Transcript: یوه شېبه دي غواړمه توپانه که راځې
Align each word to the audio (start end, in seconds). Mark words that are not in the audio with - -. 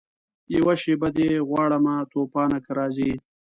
یوه 0.55 0.73
شېبه 0.81 1.09
دي 1.17 1.29
غواړمه 1.49 1.95
توپانه 2.11 2.57
که 2.65 2.71
راځې 2.79 3.11